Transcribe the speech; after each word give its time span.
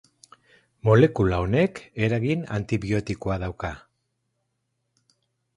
Molekula 0.87 1.41
honek 1.43 1.83
eragin 2.07 2.47
antibiotikoa 2.57 3.39
dauka. 3.45 3.71